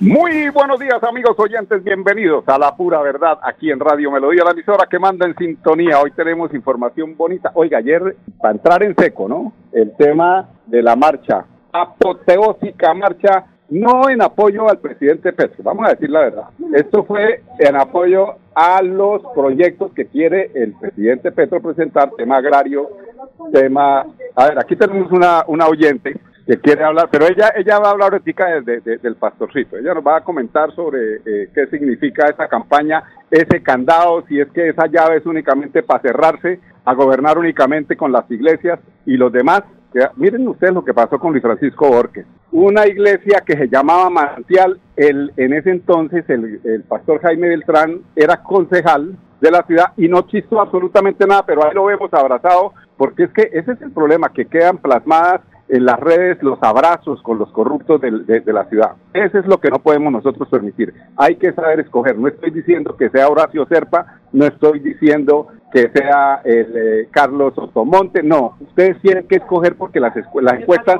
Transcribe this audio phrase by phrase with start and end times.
[0.00, 4.52] Muy buenos días amigos oyentes, bienvenidos a La Pura Verdad aquí en Radio Melodía, la
[4.52, 6.00] emisora que manda en sintonía.
[6.00, 7.50] Hoy tenemos información bonita.
[7.54, 9.52] Oiga, ayer, para entrar en seco, ¿no?
[9.72, 15.90] El tema de la marcha, apoteósica marcha, no en apoyo al presidente Petro, vamos a
[15.90, 16.44] decir la verdad.
[16.76, 22.88] Esto fue en apoyo a los proyectos que quiere el presidente Petro presentar, tema agrario,
[23.52, 24.06] tema...
[24.36, 26.16] A ver, aquí tenemos una, una oyente
[26.48, 29.76] que quiere hablar, pero ella ella va a hablar ahorita de, del pastorcito.
[29.76, 34.48] Ella nos va a comentar sobre eh, qué significa esa campaña, ese candado, si es
[34.52, 39.30] que esa llave es únicamente para cerrarse, a gobernar únicamente con las iglesias y los
[39.30, 39.62] demás.
[40.16, 42.24] miren ustedes lo que pasó con Luis Francisco Borges.
[42.50, 48.00] Una iglesia que se llamaba Manantial, el, en ese entonces el, el pastor Jaime Beltrán
[48.16, 52.72] era concejal de la ciudad y no chistó absolutamente nada, pero ahí lo vemos abrazado,
[52.96, 57.22] porque es que ese es el problema, que quedan plasmadas en las redes los abrazos
[57.22, 58.92] con los corruptos de, la ciudad.
[59.12, 60.94] Eso es lo que no podemos nosotros permitir.
[61.16, 62.18] Hay que saber escoger.
[62.18, 67.52] No estoy diciendo que sea Horacio Serpa, no estoy diciendo que sea el, eh, Carlos
[67.56, 68.56] Otomonte, no.
[68.60, 70.96] Ustedes tienen que escoger porque las, las encuestas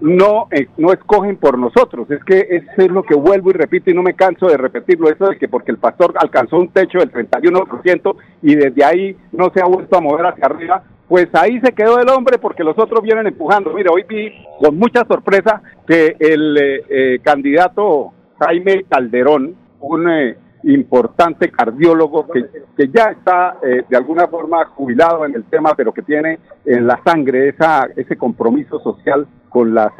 [0.00, 2.10] no, eh, no escogen por nosotros.
[2.10, 5.10] Es que eso es lo que vuelvo y repito y no me canso de repetirlo.
[5.10, 9.50] Eso de que porque el pastor alcanzó un techo del 31% y desde ahí no
[9.52, 12.78] se ha vuelto a mover hacia arriba, pues ahí se quedó el hombre porque los
[12.78, 13.72] otros vienen empujando.
[13.72, 20.36] Mire, hoy vi con mucha sorpresa que el eh, eh, candidato Jaime Calderón, un eh,
[20.66, 22.44] importante cardiólogo que,
[22.76, 27.00] que ya está de alguna forma jubilado en el tema, pero que tiene en la
[27.04, 29.92] sangre esa, ese compromiso social con las,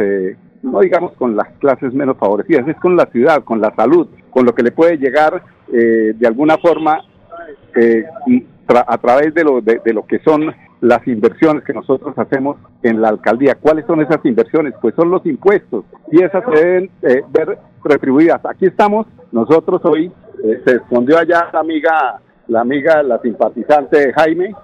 [0.62, 4.44] no digamos con las clases menos favorecidas, es con la ciudad, con la salud, con
[4.44, 7.00] lo que le puede llegar de alguna forma
[8.68, 13.08] a través de lo, de lo que son las inversiones que nosotros hacemos en la
[13.08, 13.54] alcaldía.
[13.54, 14.74] ¿Cuáles son esas inversiones?
[14.80, 18.44] Pues son los impuestos y esas se deben eh, ver retribuidas.
[18.44, 20.12] Aquí estamos, nosotros hoy,
[20.44, 24.54] eh, se escondió allá la amiga, la amiga, la simpatizante Jaime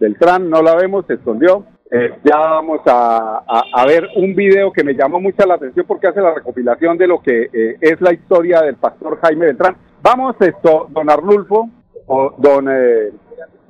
[0.00, 1.64] Beltrán, no la vemos, se escondió.
[1.90, 6.08] Eh, ya vamos a, a, ver un video que me llamó mucha la atención porque
[6.08, 7.48] hace la recopilación de lo que
[7.80, 9.76] es la historia del pastor Jaime Beltrán.
[10.02, 11.70] Vamos, esto, don Arnulfo,
[12.06, 12.68] o don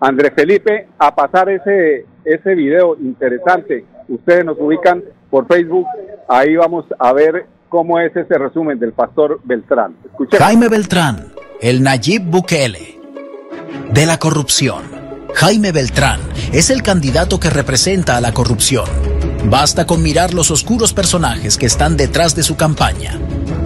[0.00, 3.84] Andrés Felipe a pasar ese, ese video interesante.
[4.09, 5.87] Ustedes nos ubican por Facebook,
[6.28, 9.97] ahí vamos a ver cómo es ese resumen del pastor Beltrán.
[10.39, 12.99] Jaime Beltrán, el Nayib Bukele
[13.93, 14.83] de la corrupción.
[15.35, 16.21] Jaime Beltrán
[16.53, 18.87] es el candidato que representa a la corrupción.
[19.47, 23.19] Basta con mirar los oscuros personajes que están detrás de su campaña.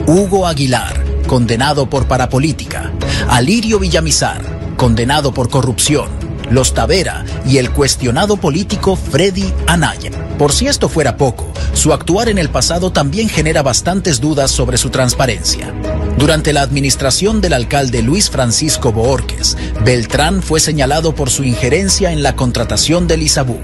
[0.06, 2.90] Hugo Aguilar, condenado por parapolítica.
[3.28, 4.40] Alirio Villamizar,
[4.76, 10.10] condenado por corrupción los Tavera y el cuestionado político Freddy Anaya.
[10.38, 14.78] Por si esto fuera poco, su actuar en el pasado también genera bastantes dudas sobre
[14.78, 15.72] su transparencia.
[16.16, 22.22] Durante la administración del alcalde Luis Francisco Boorques, Beltrán fue señalado por su injerencia en
[22.22, 23.58] la contratación del Isabú.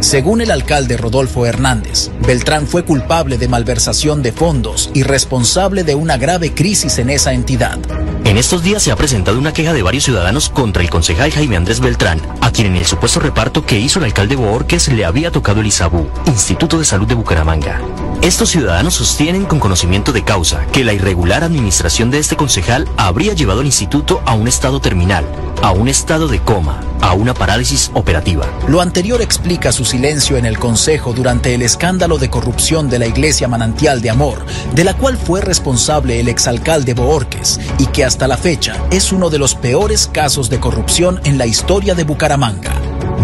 [0.00, 5.94] Según el alcalde Rodolfo Hernández, Beltrán fue culpable de malversación de fondos y responsable de
[5.94, 7.78] una grave crisis en esa entidad.
[8.24, 11.56] En estos días se ha presentado una queja de varios ciudadanos contra el concejal Jaime
[11.56, 15.32] Andrés Beltrán, a quien en el supuesto reparto que hizo el alcalde Boorques le había
[15.32, 17.80] tocado el ISABU, Instituto de Salud de Bucaramanga.
[18.22, 23.32] Estos ciudadanos sostienen con conocimiento de causa que la irregular administración de este concejal habría
[23.32, 25.24] llevado al instituto a un estado terminal,
[25.60, 28.46] a un estado de coma, a una parálisis operativa.
[28.68, 33.08] Lo anterior explica su silencio en el Consejo durante el escándalo de corrupción de la
[33.08, 38.28] Iglesia Manantial de Amor, de la cual fue responsable el exalcalde Boorques y que hasta
[38.28, 42.72] la fecha es uno de los peores casos de corrupción en la historia de Bucaramanga.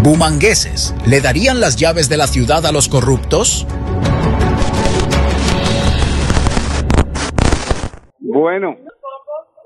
[0.03, 3.65] Bumangueses, ¿le darían las llaves de la ciudad a los corruptos?
[8.39, 8.77] Bueno,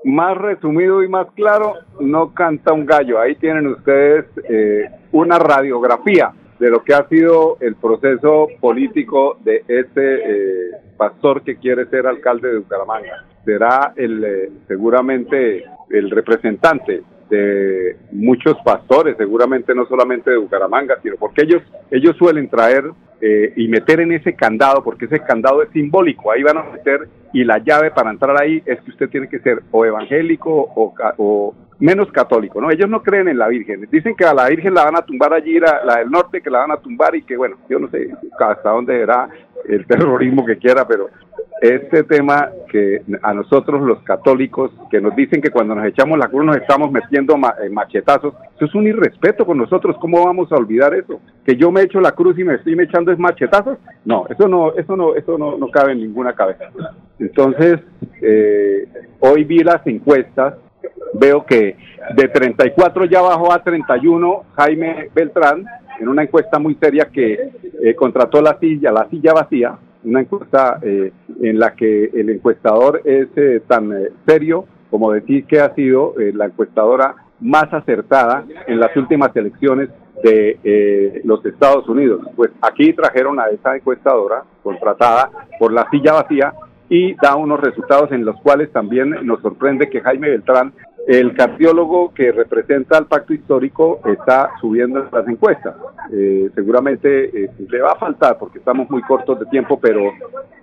[0.02, 3.20] más resumido y más claro, no canta un gallo.
[3.20, 9.62] Ahí tienen ustedes eh, una radiografía de lo que ha sido el proceso político de
[9.68, 13.24] este eh, pastor que quiere ser alcalde de Bucaramanga.
[13.44, 21.14] Será el eh, seguramente el representante de muchos pastores, seguramente no solamente de Bucaramanga, sino
[21.16, 21.62] porque ellos
[21.92, 22.90] ellos suelen traer
[23.26, 27.08] eh, y meter en ese candado, porque ese candado es simbólico, ahí van a meter
[27.32, 31.54] y la llave para entrar ahí es que usted tiene que ser o evangélico o,
[31.78, 32.70] menos católico, ¿no?
[32.70, 35.32] Ellos no creen en la Virgen, dicen que a la Virgen la van a tumbar
[35.32, 37.88] allí, la, la del norte, que la van a tumbar y que bueno, yo no
[37.88, 39.30] sé hasta dónde era
[39.68, 41.08] el terrorismo que quiera, pero
[41.60, 46.28] este tema que a nosotros los católicos, que nos dicen que cuando nos echamos la
[46.28, 50.56] cruz nos estamos metiendo eh, machetazos, eso es un irrespeto con nosotros, ¿cómo vamos a
[50.56, 51.20] olvidar eso?
[51.44, 54.74] Que yo me echo la cruz y me estoy echando es machetazos, no, eso no,
[54.74, 56.70] eso no, eso no, no cabe en ninguna cabeza.
[57.18, 57.80] Entonces,
[58.20, 58.86] eh,
[59.20, 60.54] hoy vi las encuestas,
[61.14, 61.76] veo que
[62.14, 65.64] de 34 ya bajó a 31 Jaime Beltrán,
[65.98, 67.50] en una encuesta muy seria que
[67.82, 73.00] eh, contrató la silla, la silla vacía, una encuesta eh, en la que el encuestador
[73.04, 78.78] es eh, tan eh, serio como decir que ha sido la encuestadora más acertada en
[78.78, 79.88] las últimas elecciones
[80.22, 82.24] de los Estados Unidos.
[82.36, 86.54] Pues aquí trajeron a esa encuestadora contratada por la silla vacía
[86.88, 90.72] y da unos resultados en los cuales también nos sorprende que Jaime Beltrán
[91.06, 95.74] el cardiólogo que representa al pacto histórico está subiendo las encuestas.
[96.12, 100.12] Eh, seguramente eh, le va a faltar porque estamos muy cortos de tiempo, pero,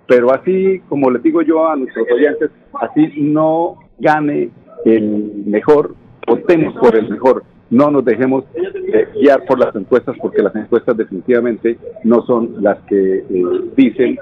[0.06, 2.50] pero así como les digo yo a nuestros oyentes,
[2.80, 4.50] así no gane
[4.84, 5.94] el mejor,
[6.26, 7.44] votemos por el mejor.
[7.70, 12.78] No nos dejemos eh, guiar por las encuestas porque las encuestas definitivamente no son las
[12.80, 13.24] que
[13.76, 14.18] dicen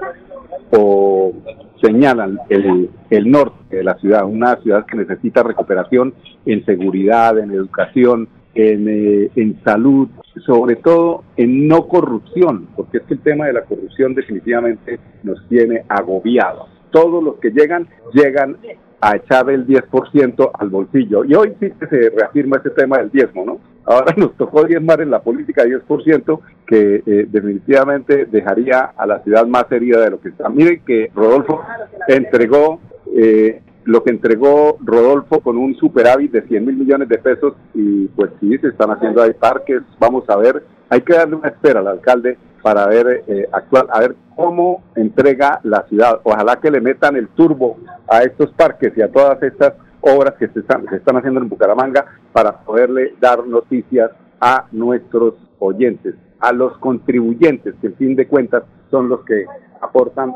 [0.71, 1.33] o
[1.81, 6.13] señalan el, el norte de la ciudad, una ciudad que necesita recuperación
[6.45, 10.09] en seguridad, en educación, en, eh, en salud,
[10.45, 15.47] sobre todo en no corrupción, porque es que el tema de la corrupción definitivamente nos
[15.47, 16.69] tiene agobiados.
[16.91, 18.57] Todos los que llegan, llegan
[18.99, 21.23] a echar el 10% al bolsillo.
[21.25, 23.59] Y hoy sí que se reafirma ese tema del diezmo, ¿no?
[23.85, 29.45] Ahora nos tocó diezmar en la política 10%, que eh, definitivamente dejaría a la ciudad
[29.45, 30.49] más herida de lo que está.
[30.49, 31.61] Miren que Rodolfo
[32.07, 32.79] entregó
[33.13, 38.07] eh, lo que entregó Rodolfo con un superávit de 100 mil millones de pesos y
[38.09, 41.79] pues sí, se están haciendo ahí parques, vamos a ver, hay que darle una espera
[41.79, 46.19] al alcalde para ver eh, actual, a ver cómo entrega la ciudad.
[46.23, 50.47] Ojalá que le metan el turbo a estos parques y a todas estas obras que
[50.49, 56.51] se están, se están haciendo en Bucaramanga para poderle dar noticias a nuestros oyentes, a
[56.51, 59.45] los contribuyentes, que en fin de cuentas son los que
[59.81, 60.33] aportan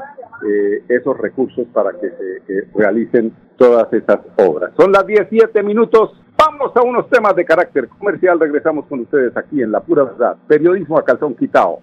[0.47, 4.71] eh, esos recursos para que se realicen todas esas obras.
[4.77, 6.11] Son las 17 minutos.
[6.37, 8.39] Vamos a unos temas de carácter comercial.
[8.39, 10.37] Regresamos con ustedes aquí en La Pura Verdad.
[10.47, 11.79] Periodismo a calzón quitado.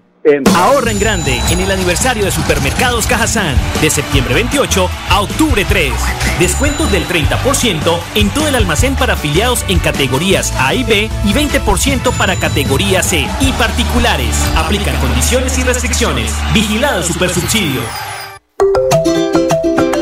[0.54, 5.92] Ahorra en grande en el aniversario de Supermercados Cajazán de septiembre 28 a octubre 3.
[6.38, 11.32] Descuentos del 30% en todo el almacén para afiliados en categorías A y B y
[11.32, 14.36] 20% para categoría C y particulares.
[14.56, 16.32] Aplican condiciones y restricciones.
[16.54, 17.80] Vigilado Supersubsidio.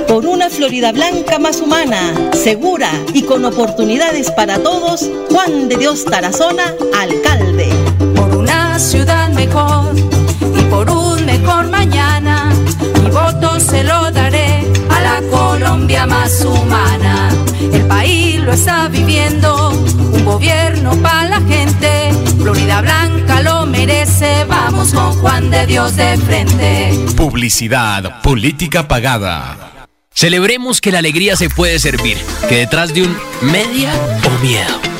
[0.07, 6.05] Por una Florida Blanca más humana, segura y con oportunidades para todos, Juan de Dios
[6.05, 7.71] Tarazona, alcalde.
[8.15, 9.95] Por una ciudad mejor
[10.69, 12.53] por un mejor mañana.
[13.03, 17.31] Mi voto se lo daré a la Colombia más humana.
[17.73, 22.13] El país lo está viviendo, un gobierno para la gente.
[22.39, 26.95] Florida Blanca lo merece, vamos con Juan de Dios de frente.
[27.17, 29.87] Publicidad, política pagada.
[30.13, 33.91] Celebremos que la alegría se puede servir, que detrás de un media
[34.27, 35.00] o miedo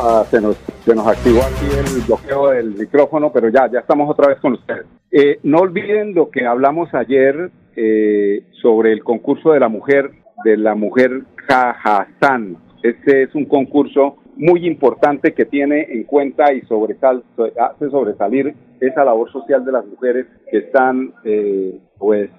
[0.00, 4.08] Ah, se nos se nos activó aquí el bloqueo del micrófono, pero ya, ya estamos
[4.08, 4.86] otra vez con ustedes.
[5.10, 10.12] Eh, no olviden lo que hablamos ayer eh, sobre el concurso de la mujer,
[10.44, 12.58] de la mujer Jajazán.
[12.84, 17.24] Este es un concurso muy importante que tiene en cuenta y sobresal,
[17.58, 22.30] hace sobresalir esa labor social de las mujeres que están eh, pues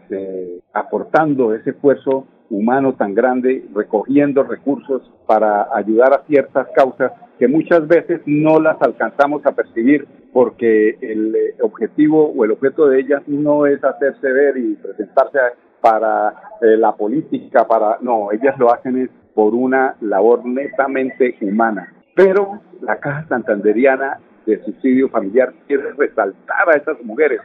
[0.72, 7.88] aportando ese esfuerzo humano tan grande, recogiendo recursos para ayudar a ciertas causas que muchas
[7.88, 13.24] veces no las alcanzamos a percibir porque el eh, objetivo o el objeto de ellas
[13.28, 15.40] no es hacerse ver y presentarse
[15.82, 21.94] para eh, la política, para no, ellas lo hacen es por una labor netamente humana.
[22.16, 27.40] Pero la Caja Santanderiana de Subsidio Familiar quiere resaltar a esas mujeres,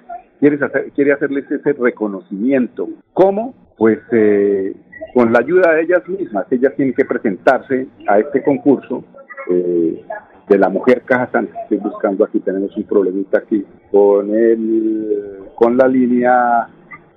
[0.44, 2.88] quiere, hacer, quiere hacerles ese reconocimiento.
[3.14, 3.54] ¿Cómo?
[3.78, 4.74] Pues eh,
[5.14, 6.46] con la ayuda de ellas mismas.
[6.50, 9.04] Ellas tienen que presentarse a este concurso
[9.50, 10.04] eh,
[10.46, 11.62] de la mujer Caja Santa.
[11.62, 16.68] Estoy buscando aquí, tenemos un problemita aquí con el, con la línea.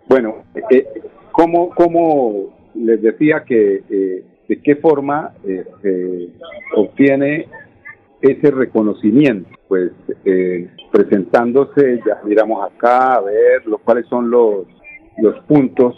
[0.08, 0.86] Bueno, eh,
[1.34, 6.30] ¿cómo, ¿cómo, les decía que eh, de qué forma eh, se
[6.78, 7.48] obtiene
[8.22, 9.50] ese reconocimiento?
[9.68, 9.92] Pues
[10.26, 14.66] eh, presentándose, ya miramos acá a ver lo, cuáles son los,
[15.18, 15.96] los puntos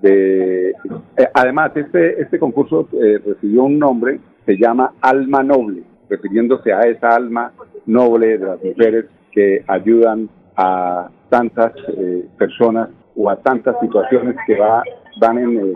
[0.00, 0.70] de...
[0.70, 6.82] Eh, además, este, este concurso eh, recibió un nombre, se llama Alma Noble, refiriéndose a
[6.82, 7.52] esa alma
[7.86, 14.56] noble de las mujeres que ayudan a tantas eh, personas o a tantas situaciones que
[14.56, 14.82] va,
[15.20, 15.74] van en,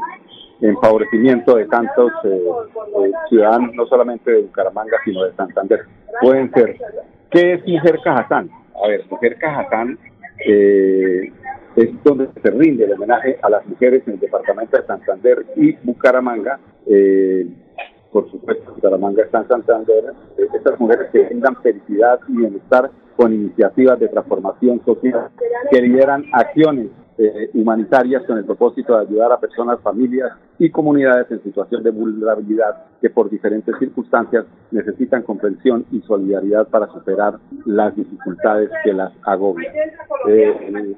[0.60, 2.10] en favorecimiento de tantos
[3.28, 5.80] ciudadanos, no solamente de Bucaramanga, sino de Santander.
[6.20, 6.76] Pueden ser,
[7.30, 8.50] ¿qué es Mujer Cajazán?
[8.82, 9.98] A ver, Mujer Cajazán
[10.46, 11.32] eh,
[11.76, 15.72] es donde se rinde el homenaje a las mujeres en el departamento de Santander y
[15.82, 16.58] Bucaramanga.
[16.86, 17.46] Eh,
[18.12, 20.04] por supuesto, Bucaramanga está en Santander.
[20.38, 25.30] Eh, estas mujeres que brindan felicidad y bienestar con iniciativas de transformación social,
[25.70, 31.30] que lideran acciones eh, humanitarias con el propósito de ayudar a personas, familias y comunidades
[31.30, 37.94] en situación de vulnerabilidad que por diferentes circunstancias necesitan comprensión y solidaridad para superar las
[37.96, 39.72] dificultades que las agobian.
[40.28, 40.96] Eh,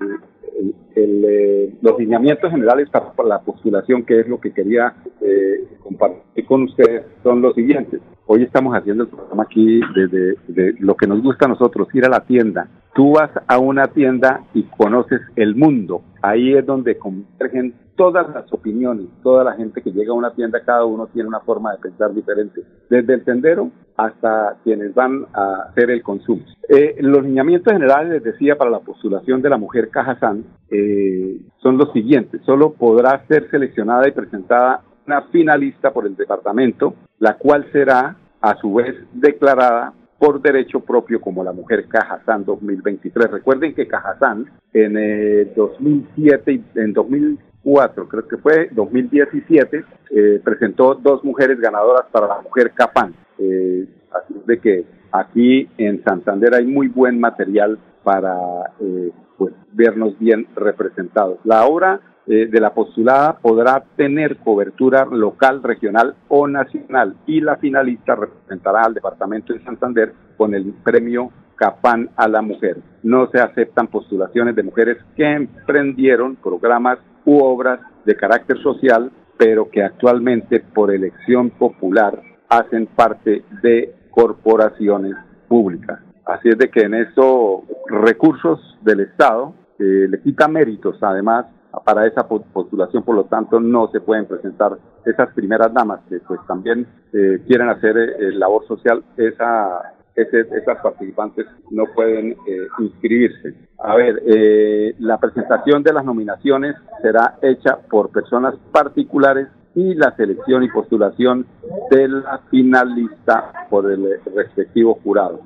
[0.94, 6.46] eh, los lineamientos generales para, para, la postulación, que es lo que quería eh, compartir
[6.46, 8.00] con ustedes, son los siguientes.
[8.26, 12.04] Hoy estamos haciendo el programa aquí desde de lo que nos gusta a nosotros, ir
[12.04, 12.68] a la tienda.
[12.94, 16.02] Tú vas a una tienda y conoces el mundo.
[16.22, 20.62] Ahí es donde convergen todas las opiniones, toda la gente que llega a una tienda,
[20.64, 25.66] cada uno tiene una forma de pensar diferente, desde el tendero hasta quienes van a
[25.68, 26.42] hacer el consumo.
[26.68, 31.76] Eh, los lineamientos generales, les decía, para la postulación de la mujer Cajazán eh, son
[31.76, 32.40] los siguientes.
[32.46, 34.82] Solo podrá ser seleccionada y presentada
[35.30, 41.42] finalista por el departamento, la cual será a su vez declarada por derecho propio como
[41.42, 43.30] la mujer Cajazán 2023.
[43.30, 50.94] Recuerden que Cajazán en eh, 2007 y en 2004, creo que fue 2017, eh, presentó
[50.94, 53.14] dos mujeres ganadoras para la mujer Capán.
[53.38, 58.36] Eh, así de que aquí en Santander hay muy buen material para
[58.80, 61.38] eh, pues vernos bien representados.
[61.44, 67.56] La obra eh, de la postulada podrá tener cobertura local, regional o nacional y la
[67.56, 72.78] finalista representará al departamento de Santander con el premio Capán a la mujer.
[73.02, 79.70] No se aceptan postulaciones de mujeres que emprendieron programas u obras de carácter social, pero
[79.70, 85.14] que actualmente por elección popular hacen parte de corporaciones
[85.48, 86.00] públicas.
[86.24, 91.46] Así es de que en estos recursos del Estado eh, le quita méritos además
[91.84, 96.40] para esa postulación, por lo tanto no se pueden presentar esas primeras damas que pues
[96.46, 103.54] también eh, quieren hacer eh, labor social, esa, ese, esas participantes no pueden eh, inscribirse.
[103.78, 110.14] A ver, eh, la presentación de las nominaciones será hecha por personas particulares y la
[110.16, 111.46] selección y postulación
[111.90, 115.40] de la finalista por el respectivo jurado.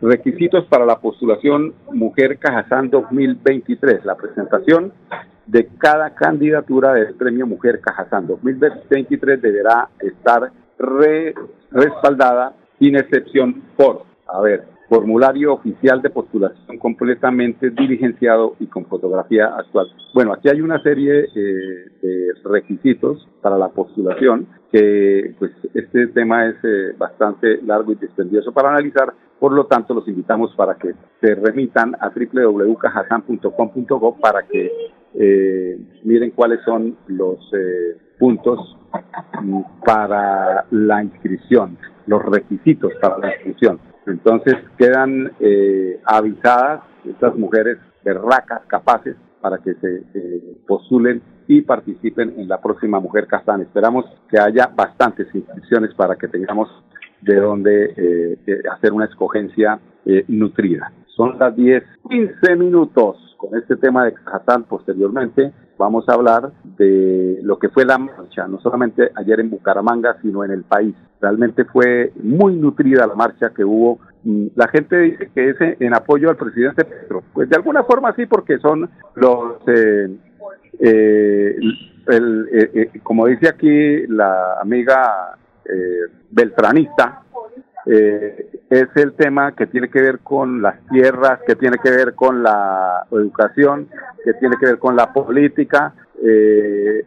[0.00, 4.04] Requisitos para la postulación Mujer Cajazán 2023.
[4.04, 4.92] La presentación
[5.46, 11.34] de cada candidatura del Premio Mujer Cajazán 2023 deberá estar re,
[11.70, 19.46] respaldada sin excepción por, a ver, formulario oficial de postulación completamente diligenciado y con fotografía
[19.56, 19.88] actual.
[20.12, 26.46] Bueno, aquí hay una serie eh, de requisitos para la postulación que pues este tema
[26.46, 30.94] es eh, bastante largo y dispendioso para analizar, por lo tanto los invitamos para que
[31.20, 34.70] se remitan a www.cajasan.com.go para que
[35.14, 38.76] eh, miren cuáles son los eh, puntos
[39.84, 43.78] para la inscripción, los requisitos para la inscripción.
[44.06, 52.34] Entonces quedan eh, avisadas estas mujeres berracas, capaces, para que se eh, postulen y participen
[52.38, 53.60] en la próxima Mujer Castán.
[53.60, 56.68] Esperamos que haya bastantes inscripciones para que tengamos
[57.20, 59.80] de dónde eh, eh hacer una escogencia
[60.28, 60.92] nutrida.
[61.16, 64.64] Son las 10, 15 minutos con este tema de Cajatán.
[64.64, 70.16] Posteriormente vamos a hablar de lo que fue la marcha, no solamente ayer en Bucaramanga,
[70.22, 70.94] sino en el país.
[71.20, 73.98] Realmente fue muy nutrida la marcha que hubo.
[74.22, 77.22] Mm, la gente dice que es en apoyo al presidente Petro.
[77.32, 79.56] Pues de alguna forma sí, porque son los...
[79.68, 80.16] Eh,
[80.80, 81.56] eh,
[82.06, 85.38] el, eh, eh, como dice aquí la amiga
[86.30, 87.22] beltranista,
[87.86, 92.14] eh, es el tema que tiene que ver con las tierras, que tiene que ver
[92.14, 93.88] con la educación,
[94.24, 97.04] que tiene que ver con la política, eh,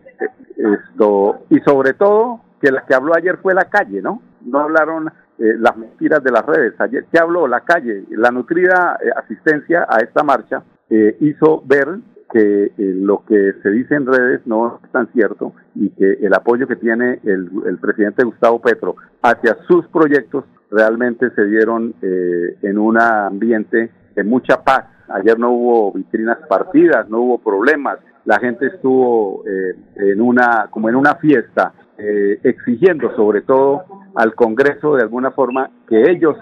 [0.58, 4.22] esto y sobre todo que la que habló ayer fue la calle, ¿no?
[4.42, 5.08] No hablaron
[5.40, 6.74] eh, las mentiras de las redes.
[6.80, 12.00] Ayer que habló la calle, la nutrida eh, asistencia a esta marcha eh, hizo ver
[12.32, 16.34] que eh, lo que se dice en redes no es tan cierto y que el
[16.34, 22.58] apoyo que tiene el, el presidente Gustavo Petro hacia sus proyectos realmente se dieron eh,
[22.62, 24.86] en un ambiente de mucha paz.
[25.10, 30.90] Ayer no hubo vitrinas partidas, no hubo problemas, la gente estuvo eh, en una como
[30.90, 36.36] en una fiesta eh, exigiendo sobre todo al Congreso de alguna forma que ellos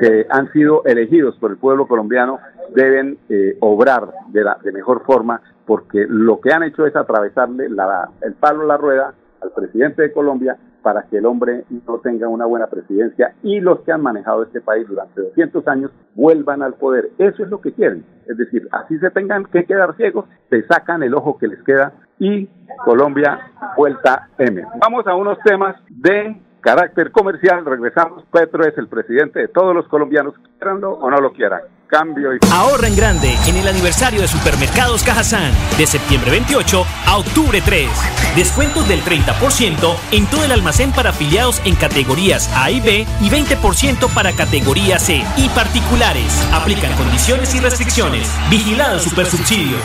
[0.00, 2.38] que han sido elegidos por el pueblo colombiano
[2.74, 7.68] deben eh, obrar de la de mejor forma porque lo que han hecho es atravesarle
[7.70, 10.56] la, el palo a la rueda al presidente de Colombia
[10.86, 14.60] para que el hombre no tenga una buena presidencia y los que han manejado este
[14.60, 17.10] país durante 200 años vuelvan al poder.
[17.18, 18.04] Eso es lo que quieren.
[18.24, 21.92] Es decir, así se tengan que quedar ciegos, se sacan el ojo que les queda
[22.20, 22.48] y
[22.84, 24.64] Colombia vuelta M.
[24.80, 27.64] Vamos a unos temas de carácter comercial.
[27.64, 28.24] Regresamos.
[28.32, 31.62] Petro es el presidente de todos los colombianos, quieranlo o no lo quieran.
[31.86, 32.38] Cambio y...
[32.50, 37.88] Ahorra en grande en el aniversario de Supermercados Cajazán de septiembre 28 a octubre 3.
[38.34, 43.30] Descuentos del 30% en todo el almacén para afiliados en categorías A y B y
[43.30, 46.46] 20% para categoría C y particulares.
[46.52, 48.28] Aplican condiciones y restricciones.
[48.50, 49.78] Vigilado Supersubsidio.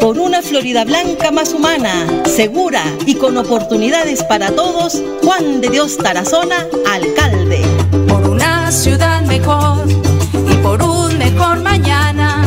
[0.00, 5.96] Por una Florida Blanca más humana, segura y con oportunidades para todos, Juan de Dios
[5.98, 7.62] Tarazona, alcalde.
[8.08, 9.86] Por una ciudad mejor
[10.50, 12.44] y por un mejor mañana,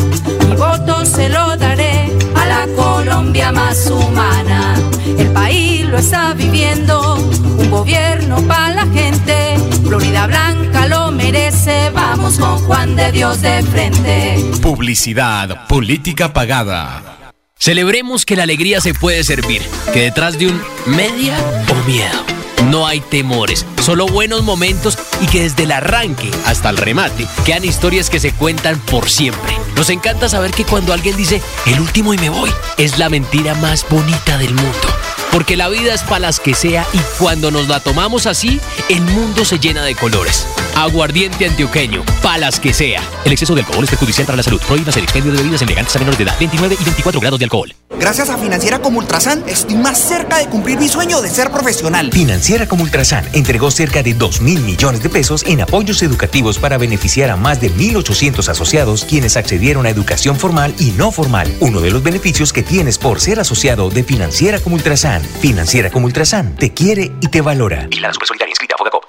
[0.50, 4.76] mi voto se lo daré a la Colombia más humana.
[5.18, 7.16] El país lo está viviendo,
[7.58, 9.56] un gobierno para la gente.
[9.88, 14.44] Florida Blanca lo merece, vamos con Juan de Dios de frente.
[14.62, 17.32] Publicidad, política pagada.
[17.58, 19.62] Celebremos que la alegría se puede servir,
[19.94, 21.38] que detrás de un media
[21.72, 26.78] o miedo no hay temores, solo buenos momentos y que desde el arranque hasta el
[26.78, 29.58] remate quedan historias que se cuentan por siempre.
[29.76, 33.56] Nos encanta saber que cuando alguien dice el último y me voy, es la mentira
[33.56, 35.23] más bonita del mundo.
[35.34, 39.02] Porque la vida es para las que sea y cuando nos la tomamos así, el
[39.02, 40.46] mundo se llena de colores.
[40.76, 43.02] Aguardiente antioqueño, palas que sea.
[43.26, 44.62] El exceso de alcohol es perjudicial para la salud.
[44.68, 46.36] Prohíbas el expendio de bebidas elegantes a menores de edad.
[46.38, 47.74] 29 y 24 grados de alcohol.
[48.00, 52.12] Gracias a Financiera como Ultrasan, estoy más cerca de cumplir mi sueño de ser profesional.
[52.12, 56.78] Financiera como Ultrasan entregó cerca de 2 mil millones de pesos en apoyos educativos para
[56.78, 61.56] beneficiar a más de 1.800 asociados quienes accedieron a educación formal y no formal.
[61.60, 65.23] Uno de los beneficios que tienes por ser asociado de Financiera como Ultrasan.
[65.24, 67.88] Financiera como Ultrasan te quiere y te valora.
[67.90, 69.04] Y la Solidaria inscrita a Fogacop.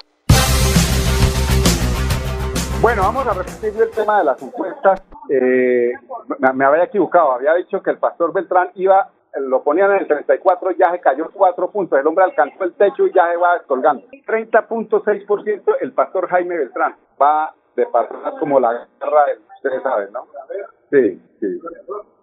[2.81, 5.03] Bueno, vamos a repetir el tema de las encuestas.
[5.31, 5.92] Eh,
[6.38, 10.07] me, me había equivocado, había dicho que el pastor Beltrán iba, lo ponían en el
[10.07, 13.55] 34, ya se cayó 4 puntos, el hombre alcanzó el techo y ya se va
[13.55, 14.07] descolgando.
[14.27, 20.27] 30.6% el pastor Jaime Beltrán va de personas como la guerra, del- ustedes saben, ¿no?
[20.90, 21.46] Sí, sí.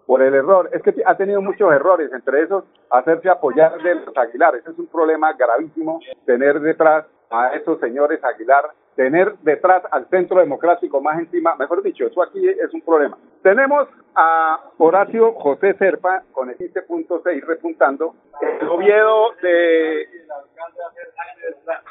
[0.06, 4.16] Por el error, es que ha tenido muchos errores, entre esos hacerse apoyar de los
[4.16, 10.06] Aguilar, ese es un problema gravísimo, tener detrás a esos señores Aguilar, tener detrás al
[10.08, 13.16] Centro Democrático más encima, mejor dicho, eso aquí es un problema.
[13.42, 18.14] Tenemos a Horacio José Serpa con el 15.6 repuntando,
[18.60, 20.06] el Oviedo de...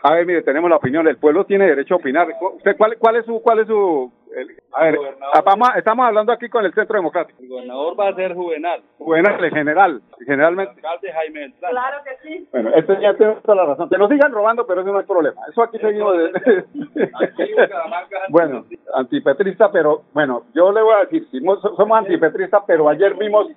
[0.04, 2.28] A ver, mire, tenemos la opinión, el pueblo tiene derecho a opinar.
[2.56, 3.42] ¿Usted cuál, cuál es su...
[3.42, 4.98] Cuál es su el- a ver,
[5.34, 7.38] ah, vamos estamos hablando aquí con el Centro Democrático.
[7.44, 8.82] El gobernador va a ser Juvenal.
[8.98, 10.74] Juvenal, en general, generalmente.
[10.76, 11.54] Alcalde Jaime.
[11.60, 12.48] Claro que sí.
[12.54, 13.90] Bueno, este ya tiene toda la razón.
[13.90, 15.42] Que nos sigan robando, pero eso no es problema.
[15.50, 16.16] Eso aquí seguimos.
[16.18, 16.64] de-
[18.30, 18.64] bueno,
[18.94, 23.48] antipetrista, pero bueno, yo le voy a decir, si mo- somos antipetristas, pero ayer vimos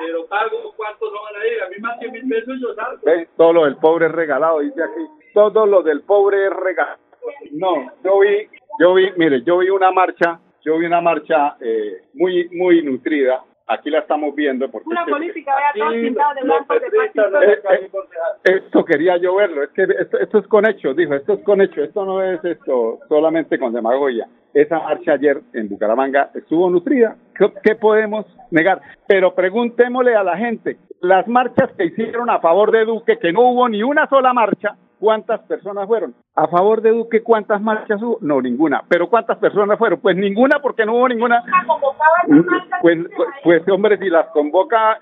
[0.00, 1.62] Pero pago, ¿cuántos no van a ir?
[1.62, 3.02] A mí más que mil pesos yo salgo.
[3.36, 5.06] Todo lo del pobre es regalado, dice aquí.
[5.34, 6.98] Todo lo del pobre es regalado.
[7.52, 12.04] No, yo vi, yo vi, mire, yo vi una marcha, yo vi una marcha eh,
[12.14, 13.44] muy, muy nutrida.
[13.72, 16.74] Aquí la estamos viendo porque Una política, vea, todos pintados de blanco,
[18.44, 21.44] de esto quería yo verlo, es que esto, esto es con hechos, dijo, esto es
[21.44, 24.26] con hechos, esto no es esto solamente con demagogia.
[24.52, 28.80] Esa marcha ayer en Bucaramanga estuvo nutrida, ¿Qué, qué podemos negar?
[29.06, 33.52] Pero preguntémosle a la gente, las marchas que hicieron a favor de Duque, que no
[33.52, 36.12] hubo ni una sola marcha, ¿cuántas personas fueron?
[36.36, 38.18] A favor de Duque, ¿cuántas marchas hubo?
[38.20, 38.82] No, ninguna.
[38.88, 40.00] ¿Pero cuántas personas fueron?
[40.00, 41.42] Pues ninguna, porque no hubo ninguna.
[42.80, 44.98] Pues, pues, pues hombre, si las convoca...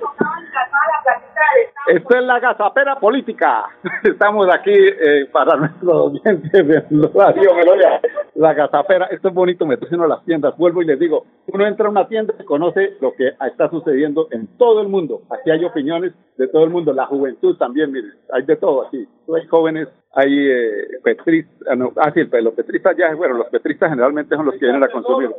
[1.86, 3.66] Esto es la gazapera política.
[4.04, 6.80] Estamos aquí eh, para nuestros oyentes de
[7.14, 8.00] Radio Melodia.
[8.34, 10.56] La gazapera, esto es bonito meterse en las tiendas.
[10.56, 14.28] Vuelvo y les digo, uno entra a una tienda y conoce lo que está sucediendo
[14.30, 15.22] en todo el mundo.
[15.30, 16.92] Aquí hay opiniones de todo el mundo.
[16.92, 19.08] La juventud también, miren, hay de todo aquí.
[19.34, 24.34] Hay jóvenes, hay eh, petristas, no, ah, sí, los petristas ya, bueno, los petristas generalmente
[24.34, 25.30] son los que vienen a consumir.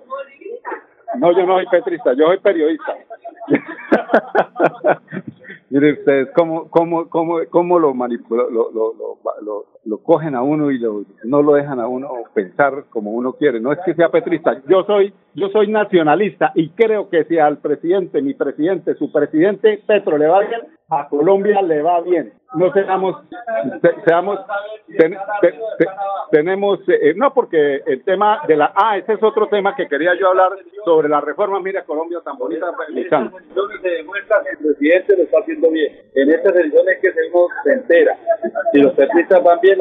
[1.17, 2.95] No, yo no soy petrista, yo soy periodista.
[5.69, 9.65] Miren ustedes cómo, cómo, cómo, cómo lo, manipulan, lo, lo, lo, lo,
[10.03, 13.59] cogen a uno y lo, no lo dejan a uno pensar como uno quiere.
[13.59, 17.57] No es que sea petrista, yo soy, yo soy nacionalista y creo que si al
[17.57, 22.33] presidente, mi presidente, su presidente Petro le va bien, a Colombia le va bien.
[22.55, 23.15] No seamos,
[24.05, 24.39] seamos,
[26.31, 30.15] tenemos, eh, no porque el tema de la, ah, ese es otro tema que quería
[30.19, 31.59] yo hablar sobre la reforma.
[31.59, 32.65] Mira Colombia tan bonita.
[33.53, 35.95] Donde se demuestra que el presidente lo está haciendo bien.
[36.15, 38.17] En estas elecciones que seguimos se entera
[38.71, 39.78] si los petristas van bien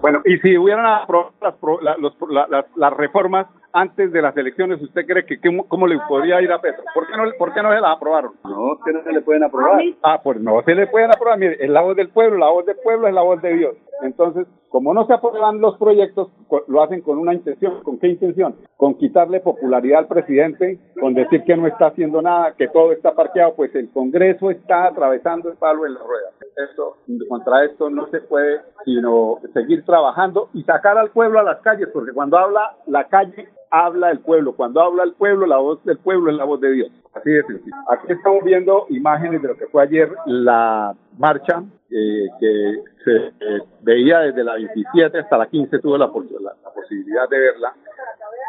[0.00, 5.24] Bueno, y si hubieran aprobado las, las, las reformas antes de las elecciones, ¿usted cree
[5.24, 6.84] que cómo, le podría ir a Petro?
[6.94, 8.32] ¿Por qué no, por qué no se las aprobaron?
[8.44, 9.80] No, que no se le pueden aprobar.
[10.02, 11.38] Ah, pues no se le pueden aprobar.
[11.38, 13.76] Mire, es la voz del pueblo, la voz del pueblo es la voz de Dios.
[14.02, 16.28] Entonces, como no se aprueban los proyectos,
[16.66, 17.82] lo hacen con una intención.
[17.82, 18.56] ¿Con qué intención?
[18.76, 23.14] Con quitarle popularidad al presidente, con decir que no está haciendo nada, que todo está
[23.14, 26.30] parqueado, pues el Congreso está atravesando el palo en la rueda.
[26.68, 26.96] Esto,
[27.28, 31.88] contra esto no se puede sino seguir trabajando y sacar al pueblo a las calles,
[31.92, 34.54] porque cuando habla la calle, habla el pueblo.
[34.54, 36.90] Cuando habla el pueblo, la voz del pueblo es la voz de Dios.
[37.14, 37.42] Así de.
[37.88, 43.62] Aquí estamos viendo imágenes de lo que fue ayer la marcha eh, que se eh,
[43.80, 47.74] veía desde la 27 hasta la 15, tuve la, la, posibilidad de verla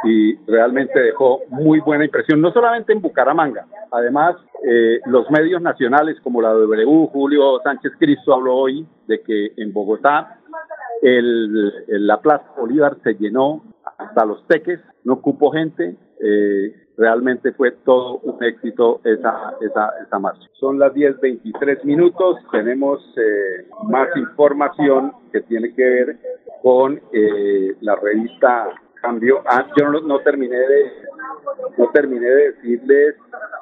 [0.05, 6.19] y realmente dejó muy buena impresión, no solamente en Bucaramanga, además eh, los medios nacionales
[6.21, 10.39] como la W, Julio Sánchez Cristo habló hoy de que en Bogotá
[11.01, 13.61] el, la Plaza Bolívar se llenó
[13.97, 20.19] hasta los teques, no cupo gente, eh, realmente fue todo un éxito esa, esa, esa
[20.19, 20.47] marcha.
[20.59, 26.17] Son las 10.23 minutos, tenemos eh, más información que tiene que ver
[26.61, 28.69] con eh, la revista
[29.01, 29.41] Cambio.
[29.45, 30.91] Ah, yo no, no, terminé de
[31.77, 33.15] no terminé de decirles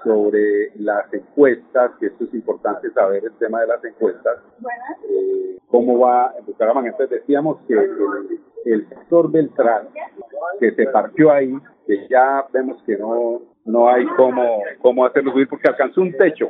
[0.04, 4.38] sobre las encuestas, que esto es importante saber el tema de las encuestas,
[5.10, 6.90] eh, cómo va en Bucaramanga.
[6.90, 7.98] Entonces decíamos que el,
[8.66, 9.90] el sector Beltrán,
[10.60, 11.54] que se partió ahí,
[11.88, 16.48] que ya vemos que no, no hay cómo, cómo hacerlo subir porque alcanzó un techo.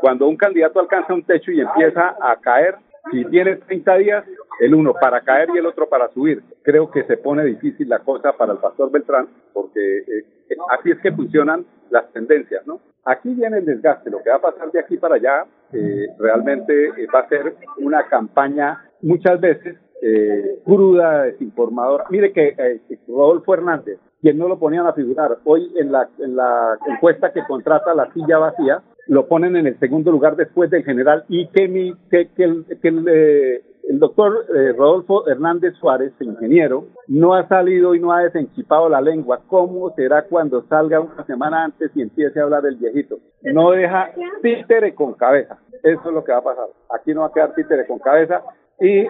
[0.00, 2.76] Cuando un candidato alcanza un techo y empieza a caer,
[3.10, 4.24] si tiene 30 días,
[4.60, 6.42] el uno para caer y el otro para subir.
[6.62, 10.24] Creo que se pone difícil la cosa para el pastor Beltrán porque eh,
[10.70, 12.80] así es que funcionan las tendencias, ¿no?
[13.04, 16.86] Aquí viene el desgaste, lo que va a pasar de aquí para allá eh, realmente
[16.88, 22.04] eh, va a ser una campaña muchas veces eh, cruda, desinformadora.
[22.10, 26.36] Mire que eh, Rodolfo Hernández, quien no lo ponían a figurar, hoy en la, en
[26.36, 30.84] la encuesta que contrata la silla vacía, lo ponen en el segundo lugar después del
[30.84, 37.46] general y que, mi, que, eh, el doctor eh, Rodolfo Hernández Suárez, ingeniero, no ha
[37.46, 39.42] salido y no ha desenchipado la lengua.
[39.46, 43.18] ¿Cómo será cuando salga una semana antes y empiece a hablar del viejito?
[43.42, 44.10] No deja
[44.42, 45.58] títere con cabeza.
[45.84, 46.66] Eso es lo que va a pasar.
[46.92, 48.42] Aquí no va a quedar títere con cabeza
[48.80, 49.06] y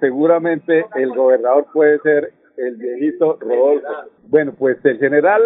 [0.00, 3.86] seguramente el gobernador puede ser el viejito Rodolfo.
[4.24, 5.40] Bueno, pues el general,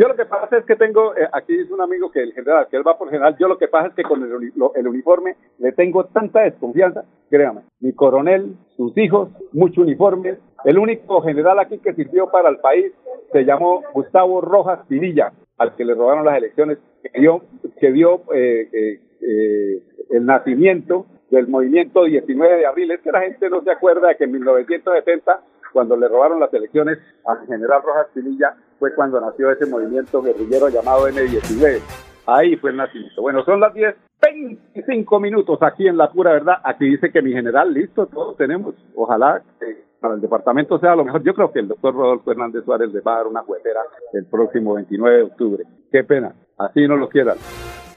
[0.00, 2.66] yo lo que pasa es que tengo, eh, aquí dice un amigo que el general,
[2.68, 5.72] que él va por general, yo lo que pasa es que con el, uniforme le
[5.72, 11.94] tengo tanta desconfianza, créame, mi coronel, sus hijos, mucho uniforme, el único general aquí que
[11.94, 12.92] sirvió para el país
[13.32, 17.42] se llamó Gustavo Rojas Pinilla, al que le robaron las elecciones, que dio,
[17.78, 22.90] que dio eh, eh, eh, el nacimiento del movimiento 19 de abril.
[22.90, 25.40] Es que la gente no se acuerda de que en 1970,
[25.72, 30.68] cuando le robaron las elecciones al general Rojas Pinilla, fue cuando nació ese movimiento guerrillero
[30.68, 31.80] llamado M19.
[32.26, 33.22] Ahí fue el nacimiento.
[33.22, 36.56] Bueno, son las 10, 25 minutos aquí en La Pura Verdad.
[36.64, 38.74] Aquí dice que mi general, listo, todos tenemos.
[38.94, 41.22] Ojalá que para el departamento sea lo mejor.
[41.22, 43.80] Yo creo que el doctor Rodolfo Hernández Suárez le va a dar una juetera
[44.12, 45.64] el próximo 29 de octubre.
[45.92, 47.36] Qué pena, así no lo quieran.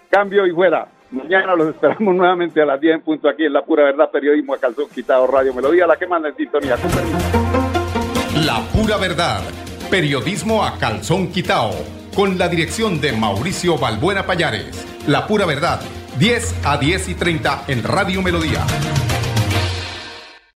[0.10, 0.88] Cambio y fuera.
[1.14, 4.56] Mañana los esperamos nuevamente a las 10 en punto aquí en La Pura Verdad, Periodismo
[4.56, 6.76] a Calzón Quitado Radio Melodía, la que manda en sintonía.
[8.46, 9.42] La Pura Verdad,
[9.92, 11.72] Periodismo a Calzón Quitado.
[12.16, 14.86] con la dirección de Mauricio Balbuena Payares.
[15.08, 15.82] La pura verdad,
[16.20, 18.60] 10 a 10 y 30 en Radio Melodía.